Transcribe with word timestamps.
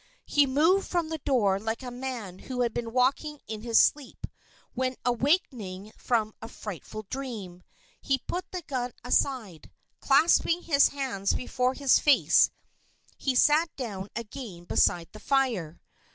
He 0.25 0.47
moved 0.47 0.87
from 0.87 1.09
the 1.09 1.19
door 1.19 1.59
like 1.59 1.83
a 1.83 1.91
man 1.91 2.39
who 2.39 2.61
had 2.61 2.73
been 2.73 2.91
walking 2.91 3.39
in 3.47 3.61
his 3.61 3.77
sleep 3.79 4.25
when 4.73 4.95
awakening 5.05 5.91
from 5.95 6.33
a 6.41 6.47
frightful 6.47 7.03
dream. 7.11 7.61
He 8.01 8.17
put 8.17 8.51
the 8.51 8.63
gun 8.63 8.93
aside. 9.03 9.69
Clasping 9.99 10.63
his 10.63 10.87
hands 10.87 11.33
before 11.33 11.75
his 11.75 11.99
face, 11.99 12.49
he 13.15 13.35
sat 13.35 13.69
down 13.75 14.09
again 14.15 14.63
beside 14.65 15.09
the 15.11 15.19
fire. 15.19 15.79